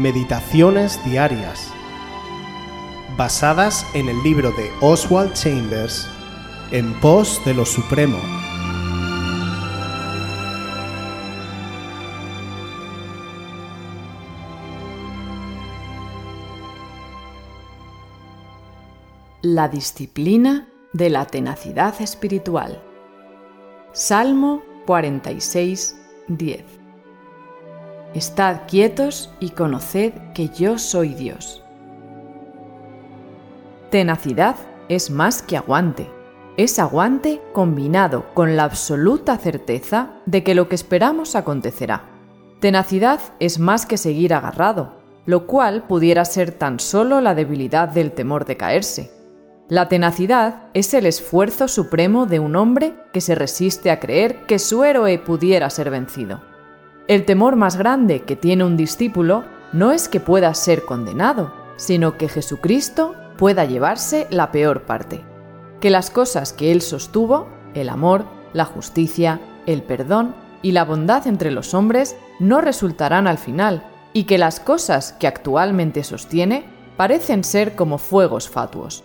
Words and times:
Meditaciones 0.00 0.98
Diarias, 1.04 1.70
basadas 3.18 3.84
en 3.92 4.08
el 4.08 4.22
libro 4.22 4.50
de 4.52 4.70
Oswald 4.80 5.34
Chambers, 5.34 6.08
En 6.70 6.98
pos 7.00 7.38
de 7.44 7.52
lo 7.52 7.66
Supremo. 7.66 8.16
La 19.42 19.68
disciplina 19.68 20.66
de 20.94 21.10
la 21.10 21.26
tenacidad 21.26 22.00
espiritual. 22.00 22.82
Salmo 23.92 24.62
46, 24.86 25.94
10. 26.28 26.79
Estad 28.14 28.62
quietos 28.66 29.30
y 29.38 29.50
conoced 29.50 30.12
que 30.34 30.48
yo 30.48 30.78
soy 30.78 31.14
Dios. 31.14 31.62
Tenacidad 33.90 34.56
es 34.88 35.10
más 35.10 35.42
que 35.42 35.56
aguante. 35.56 36.10
Es 36.56 36.80
aguante 36.80 37.40
combinado 37.52 38.26
con 38.34 38.56
la 38.56 38.64
absoluta 38.64 39.36
certeza 39.38 40.10
de 40.26 40.42
que 40.42 40.56
lo 40.56 40.68
que 40.68 40.74
esperamos 40.74 41.36
acontecerá. 41.36 42.10
Tenacidad 42.58 43.20
es 43.38 43.60
más 43.60 43.86
que 43.86 43.96
seguir 43.96 44.34
agarrado, 44.34 44.96
lo 45.24 45.46
cual 45.46 45.84
pudiera 45.84 46.24
ser 46.24 46.50
tan 46.50 46.80
solo 46.80 47.20
la 47.20 47.36
debilidad 47.36 47.88
del 47.90 48.10
temor 48.10 48.44
de 48.44 48.56
caerse. 48.56 49.12
La 49.68 49.88
tenacidad 49.88 50.64
es 50.74 50.92
el 50.94 51.06
esfuerzo 51.06 51.68
supremo 51.68 52.26
de 52.26 52.40
un 52.40 52.56
hombre 52.56 52.92
que 53.12 53.20
se 53.20 53.36
resiste 53.36 53.92
a 53.92 54.00
creer 54.00 54.46
que 54.46 54.58
su 54.58 54.82
héroe 54.82 55.16
pudiera 55.18 55.70
ser 55.70 55.90
vencido. 55.90 56.49
El 57.10 57.24
temor 57.24 57.56
más 57.56 57.76
grande 57.76 58.22
que 58.22 58.36
tiene 58.36 58.62
un 58.62 58.76
discípulo 58.76 59.42
no 59.72 59.90
es 59.90 60.08
que 60.08 60.20
pueda 60.20 60.54
ser 60.54 60.84
condenado, 60.84 61.52
sino 61.74 62.16
que 62.16 62.28
Jesucristo 62.28 63.16
pueda 63.36 63.64
llevarse 63.64 64.28
la 64.30 64.52
peor 64.52 64.82
parte. 64.82 65.24
Que 65.80 65.90
las 65.90 66.08
cosas 66.08 66.52
que 66.52 66.70
él 66.70 66.82
sostuvo, 66.82 67.48
el 67.74 67.88
amor, 67.88 68.26
la 68.52 68.64
justicia, 68.64 69.40
el 69.66 69.82
perdón 69.82 70.36
y 70.62 70.70
la 70.70 70.84
bondad 70.84 71.26
entre 71.26 71.50
los 71.50 71.74
hombres, 71.74 72.14
no 72.38 72.60
resultarán 72.60 73.26
al 73.26 73.38
final, 73.38 73.82
y 74.12 74.22
que 74.22 74.38
las 74.38 74.60
cosas 74.60 75.12
que 75.14 75.26
actualmente 75.26 76.04
sostiene 76.04 76.62
parecen 76.96 77.42
ser 77.42 77.74
como 77.74 77.98
fuegos 77.98 78.48
fatuos. 78.48 79.02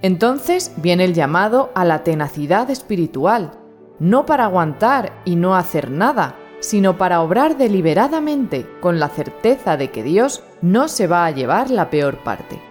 Entonces 0.00 0.72
viene 0.78 1.04
el 1.04 1.12
llamado 1.12 1.70
a 1.74 1.84
la 1.84 2.02
tenacidad 2.02 2.70
espiritual, 2.70 3.52
no 3.98 4.24
para 4.24 4.44
aguantar 4.44 5.12
y 5.26 5.36
no 5.36 5.54
hacer 5.54 5.90
nada, 5.90 6.36
sino 6.62 6.96
para 6.96 7.20
obrar 7.20 7.58
deliberadamente 7.58 8.66
con 8.80 9.00
la 9.00 9.08
certeza 9.08 9.76
de 9.76 9.90
que 9.90 10.02
Dios 10.02 10.44
no 10.62 10.86
se 10.86 11.08
va 11.08 11.26
a 11.26 11.30
llevar 11.32 11.70
la 11.70 11.90
peor 11.90 12.18
parte. 12.18 12.62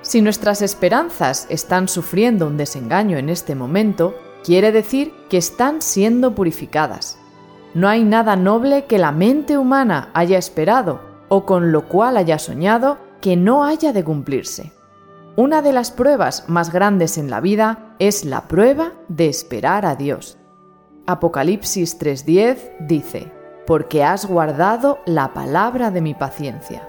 Si 0.00 0.22
nuestras 0.22 0.62
esperanzas 0.62 1.46
están 1.50 1.86
sufriendo 1.86 2.46
un 2.46 2.56
desengaño 2.56 3.18
en 3.18 3.28
este 3.28 3.54
momento, 3.54 4.16
quiere 4.42 4.72
decir 4.72 5.12
que 5.28 5.36
están 5.36 5.82
siendo 5.82 6.34
purificadas. 6.34 7.18
No 7.74 7.88
hay 7.88 8.04
nada 8.04 8.36
noble 8.36 8.86
que 8.86 8.98
la 8.98 9.12
mente 9.12 9.58
humana 9.58 10.10
haya 10.14 10.38
esperado 10.38 11.02
o 11.28 11.44
con 11.44 11.72
lo 11.72 11.88
cual 11.88 12.16
haya 12.16 12.38
soñado 12.38 12.98
que 13.20 13.36
no 13.36 13.64
haya 13.64 13.92
de 13.92 14.02
cumplirse. 14.02 14.72
Una 15.36 15.60
de 15.60 15.74
las 15.74 15.90
pruebas 15.90 16.48
más 16.48 16.72
grandes 16.72 17.18
en 17.18 17.28
la 17.28 17.40
vida 17.40 17.94
es 17.98 18.24
la 18.24 18.48
prueba 18.48 18.94
de 19.08 19.28
esperar 19.28 19.84
a 19.84 19.94
Dios. 19.94 20.38
Apocalipsis 21.10 21.98
3:10 21.98 22.58
dice, 22.80 23.32
porque 23.66 24.04
has 24.04 24.26
guardado 24.26 24.98
la 25.06 25.32
palabra 25.32 25.90
de 25.90 26.02
mi 26.02 26.12
paciencia. 26.12 26.86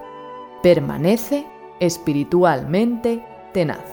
Permanece 0.62 1.46
espiritualmente 1.80 3.24
tenaz. 3.54 3.86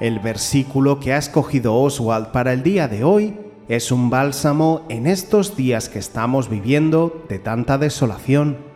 El 0.00 0.18
versículo 0.18 0.98
que 0.98 1.12
ha 1.12 1.18
escogido 1.18 1.76
Oswald 1.76 2.32
para 2.32 2.52
el 2.52 2.64
día 2.64 2.88
de 2.88 3.04
hoy 3.04 3.38
es 3.68 3.92
un 3.92 4.10
bálsamo 4.10 4.82
en 4.88 5.06
estos 5.06 5.54
días 5.54 5.88
que 5.88 6.00
estamos 6.00 6.48
viviendo 6.48 7.24
de 7.28 7.38
tanta 7.38 7.78
desolación 7.78 8.66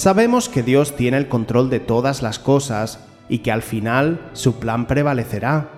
Sabemos 0.00 0.48
que 0.48 0.62
Dios 0.62 0.96
tiene 0.96 1.18
el 1.18 1.28
control 1.28 1.68
de 1.68 1.80
todas 1.80 2.22
las 2.22 2.38
cosas 2.38 3.00
y 3.30 3.38
que 3.38 3.50
al 3.50 3.62
final 3.62 4.28
su 4.34 4.60
plan 4.60 4.86
prevalecerá. 4.86 5.70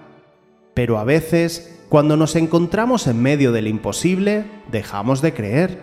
Pero 0.75 0.99
a 0.99 1.05
veces, 1.05 1.85
cuando 1.89 2.17
nos 2.17 2.35
encontramos 2.35 3.07
en 3.07 3.23
medio 3.23 3.53
del 3.53 3.69
imposible, 3.69 4.47
dejamos 4.73 5.23
de 5.23 5.35
creer. 5.35 5.79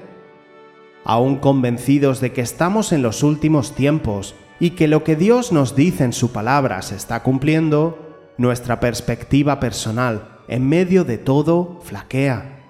Aún 1.05 1.37
convencidos 1.37 2.19
de 2.19 2.33
que 2.33 2.41
estamos 2.41 2.91
en 2.91 3.01
los 3.01 3.23
últimos 3.23 3.73
tiempos 3.73 4.35
y 4.59 4.71
que 4.71 4.89
lo 4.89 5.05
que 5.05 5.15
Dios 5.15 5.53
nos 5.53 5.75
dice 5.75 6.03
en 6.03 6.11
su 6.11 6.33
palabra 6.33 6.81
se 6.81 6.95
está 6.95 7.23
cumpliendo, 7.23 8.05
nuestra 8.37 8.79
perspectiva 8.79 9.59
personal 9.59 10.39
en 10.47 10.67
medio 10.67 11.05
de 11.05 11.17
todo 11.17 11.79
flaquea. 11.83 12.65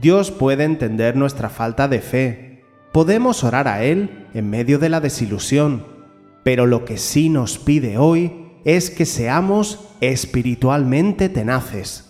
Dios 0.00 0.30
puede 0.30 0.64
entender 0.64 1.16
nuestra 1.16 1.48
falta 1.48 1.88
de 1.88 2.00
fe 2.00 2.46
podemos 2.96 3.44
orar 3.44 3.68
a 3.68 3.84
Él 3.84 4.26
en 4.32 4.48
medio 4.48 4.78
de 4.78 4.88
la 4.88 5.00
desilusión, 5.00 5.84
pero 6.46 6.66
lo 6.66 6.84
que 6.84 6.96
sí 6.96 7.28
nos 7.28 7.58
pide 7.58 7.98
hoy 7.98 8.30
es 8.64 8.90
que 8.90 9.04
seamos 9.04 9.80
espiritualmente 10.00 11.28
tenaces. 11.28 12.08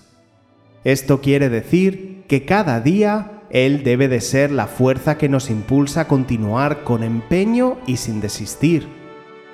Esto 0.85 1.23
quiere 1.23 1.49
decir 1.49 2.25
que 2.29 2.45
cada 2.45 2.83
día 2.83 3.45
Él 3.49 3.83
debe 3.83 4.09
de 4.09 4.21
ser 4.21 4.53
la 4.53 4.67
fuerza 4.67 5.17
que 5.17 5.31
nos 5.31 5.49
impulsa 5.49 6.03
a 6.03 6.07
continuar 6.07 6.85
con 6.85 7.03
empeño 7.03 7.79
y 7.87 7.97
sin 7.97 8.21
desistir. 8.21 8.87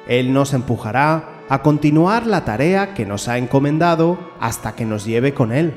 Él 0.09 0.32
nos 0.32 0.53
empujará 0.53 1.44
a 1.49 1.62
continuar 1.62 2.26
la 2.26 2.44
tarea 2.44 2.93
que 2.93 3.06
nos 3.06 3.28
ha 3.28 3.38
encomendado 3.38 4.19
hasta 4.41 4.75
que 4.75 4.84
nos 4.84 5.04
lleve 5.04 5.32
con 5.32 5.53
Él. 5.53 5.75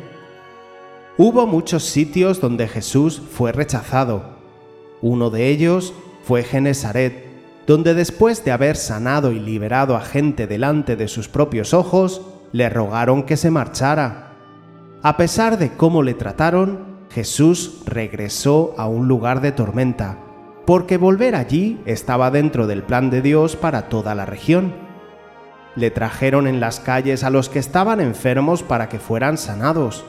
Hubo 1.20 1.46
muchos 1.46 1.84
sitios 1.84 2.42
donde 2.42 2.68
Jesús 2.68 3.22
fue 3.32 3.52
rechazado, 3.52 4.40
uno 5.04 5.30
de 5.30 5.50
ellos 5.50 5.94
fue 6.24 6.42
Genesaret, 6.42 7.25
donde 7.68 7.94
después 7.94 8.46
de 8.46 8.52
haber 8.52 8.76
sanado 8.76 9.32
y 9.32 9.40
liberado 9.40 9.96
a 9.96 10.02
gente 10.02 10.48
delante 10.48 10.96
de 10.96 11.08
sus 11.08 11.28
propios 11.28 11.74
ojos, 11.74 12.22
le 12.52 12.70
rogaron 12.70 13.24
que 13.24 13.38
se 13.38 13.52
marchara. 13.52 14.34
A 15.02 15.18
pesar 15.18 15.58
de 15.58 15.72
cómo 15.72 16.04
le 16.04 16.14
trataron, 16.14 16.96
Jesús 17.10 17.82
regresó 17.86 18.74
a 18.78 18.88
un 18.88 19.08
lugar 19.08 19.42
de 19.42 19.52
tormenta, 19.52 20.18
porque 20.66 20.98
volver 20.98 21.36
allí 21.36 21.82
estaba 21.86 22.32
dentro 22.32 22.68
del 22.68 22.84
plan 22.84 23.10
de 23.10 23.22
Dios 23.22 23.56
para 23.56 23.90
toda 23.90 24.16
la 24.16 24.26
región. 24.26 24.74
Le 25.76 25.92
trajeron 25.92 26.48
en 26.48 26.60
las 26.60 26.80
calles 26.80 27.24
a 27.24 27.30
los 27.30 27.50
que 27.50 27.60
estaban 27.60 28.00
enfermos 28.00 28.64
para 28.64 28.90
que 28.90 29.00
fueran 29.00 29.38
sanados. 29.38 30.06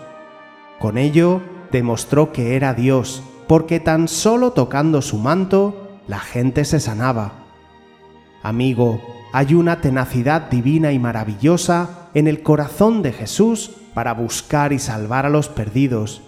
Con 0.78 0.98
ello 0.98 1.40
demostró 1.72 2.32
que 2.32 2.54
era 2.54 2.74
Dios 2.74 3.22
porque 3.46 3.80
tan 3.80 4.08
solo 4.08 4.52
tocando 4.52 5.02
su 5.02 5.18
manto 5.18 5.98
la 6.08 6.18
gente 6.18 6.64
se 6.64 6.80
sanaba. 6.80 7.45
Amigo, 8.46 9.00
hay 9.32 9.54
una 9.54 9.80
tenacidad 9.80 10.42
divina 10.48 10.92
y 10.92 11.00
maravillosa 11.00 12.08
en 12.14 12.28
el 12.28 12.44
corazón 12.44 13.02
de 13.02 13.10
Jesús 13.10 13.72
para 13.92 14.14
buscar 14.14 14.72
y 14.72 14.78
salvar 14.78 15.26
a 15.26 15.30
los 15.30 15.48
perdidos, 15.48 16.22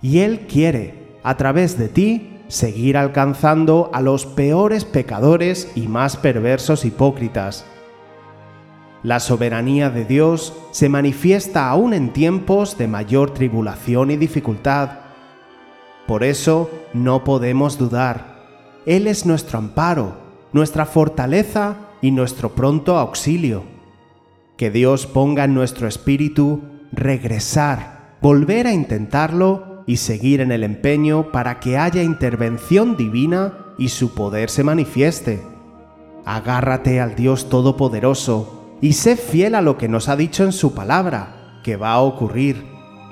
y 0.00 0.20
Él 0.20 0.46
quiere, 0.46 1.18
a 1.24 1.36
través 1.36 1.76
de 1.76 1.88
ti, 1.88 2.38
seguir 2.46 2.96
alcanzando 2.96 3.90
a 3.92 4.00
los 4.00 4.26
peores 4.26 4.84
pecadores 4.84 5.72
y 5.74 5.88
más 5.88 6.16
perversos 6.16 6.84
hipócritas. 6.84 7.66
La 9.02 9.18
soberanía 9.18 9.90
de 9.90 10.04
Dios 10.04 10.52
se 10.70 10.88
manifiesta 10.88 11.68
aún 11.68 11.94
en 11.94 12.12
tiempos 12.12 12.78
de 12.78 12.86
mayor 12.86 13.34
tribulación 13.34 14.12
y 14.12 14.16
dificultad, 14.16 14.90
por 16.06 16.22
eso 16.22 16.70
no 16.94 17.24
podemos 17.24 17.76
dudar. 17.76 18.36
Él 18.86 19.08
es 19.08 19.26
nuestro 19.26 19.58
amparo, 19.58 20.25
nuestra 20.52 20.86
fortaleza 20.86 21.76
y 22.00 22.10
nuestro 22.10 22.54
pronto 22.54 22.96
auxilio. 22.98 23.64
Que 24.56 24.70
Dios 24.70 25.06
ponga 25.06 25.44
en 25.44 25.54
nuestro 25.54 25.86
espíritu 25.86 26.62
regresar, 26.92 28.16
volver 28.20 28.66
a 28.66 28.72
intentarlo 28.72 29.84
y 29.86 29.98
seguir 29.98 30.40
en 30.40 30.52
el 30.52 30.64
empeño 30.64 31.30
para 31.30 31.60
que 31.60 31.78
haya 31.78 32.02
intervención 32.02 32.96
divina 32.96 33.74
y 33.78 33.88
su 33.88 34.14
poder 34.14 34.50
se 34.50 34.64
manifieste. 34.64 35.42
Agárrate 36.24 37.00
al 37.00 37.14
Dios 37.14 37.48
Todopoderoso 37.48 38.76
y 38.80 38.94
sé 38.94 39.16
fiel 39.16 39.54
a 39.54 39.62
lo 39.62 39.78
que 39.78 39.88
nos 39.88 40.08
ha 40.08 40.16
dicho 40.16 40.44
en 40.44 40.52
su 40.52 40.74
palabra, 40.74 41.60
que 41.62 41.76
va 41.76 41.92
a 41.92 42.00
ocurrir, 42.00 42.64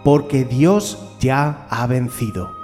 porque 0.02 0.44
Dios 0.44 1.16
ya 1.20 1.66
ha 1.70 1.86
vencido. 1.86 2.63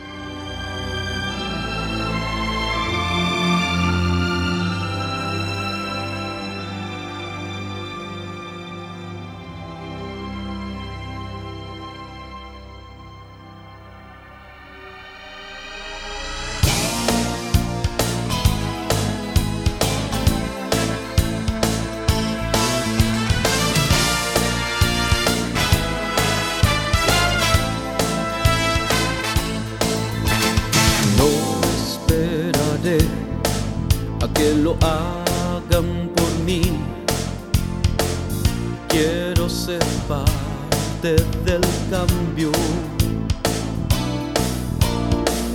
del 41.01 41.61
cambio. 41.89 42.51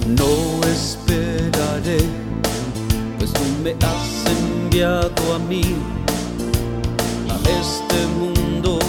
No 0.08 0.60
esperaré, 0.66 1.98
pues 3.18 3.32
tú 3.32 3.42
me 3.62 3.72
has 3.72 4.24
enviado 4.26 5.34
a 5.34 5.38
mí, 5.38 5.62
a 7.30 7.36
este 7.60 8.06
mundo, 8.18 8.80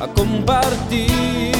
a 0.00 0.08
compartir. 0.08 1.56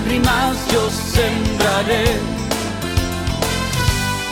Lágrimas 0.00 0.56
yo 0.72 0.88
sembraré 0.90 2.04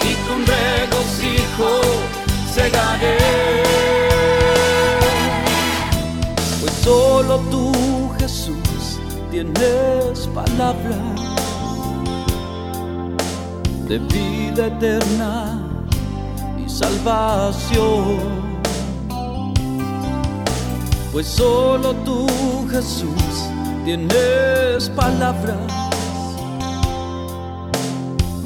y 0.03 0.15
con 0.27 0.47
regocijo 0.47 1.81
segaré. 2.53 3.19
Pues 6.61 6.73
solo 6.83 7.39
tú, 7.51 8.11
Jesús, 8.19 9.01
tienes 9.31 10.29
palabra 10.35 10.97
de 13.89 13.99
vida 13.99 14.67
eterna 14.67 15.63
y 16.65 16.69
salvación. 16.69 18.49
Pues 21.13 21.27
solo 21.27 21.95
tú, 22.05 22.27
Jesús, 22.71 23.51
tienes 23.85 24.91
palabras 24.91 25.57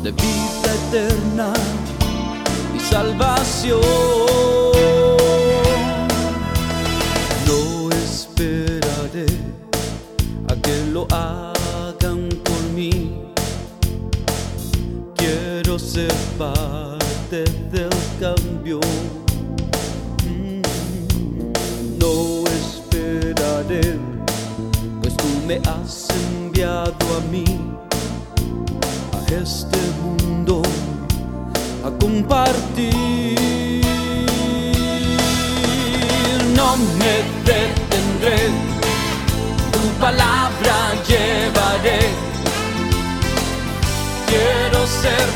de 0.02 0.10
vida 0.12 0.70
eterna 0.88 1.52
y 2.74 2.80
salvación. 2.80 3.80
No 7.46 7.90
esperaré 7.90 9.26
a 10.48 10.54
que 10.56 10.86
lo 10.92 11.06
hagan 11.10 12.28
por 12.44 12.62
mí. 12.74 13.22
Quiero 15.16 15.78
ser 15.78 16.12
parte 16.38 17.44
del 17.70 17.90
cambio. 18.20 18.80
me 25.52 25.68
has 25.68 26.08
enviado 26.10 27.06
a 27.16 27.20
mí, 27.30 27.44
a 29.12 29.34
este 29.34 29.78
mundo, 30.02 30.62
a 31.84 31.90
compartir. 31.98 33.36
No 36.56 36.76
me 37.00 37.14
detendré, 37.50 38.38
tu 39.72 39.82
palabra 40.00 40.74
llevaré. 41.08 42.00
Quiero 44.28 44.86
ser 44.86 45.31